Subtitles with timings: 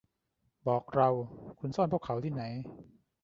[0.67, 1.09] บอกเรา-
[1.59, 2.43] คุณซ่อนพวกเขาที่ไหน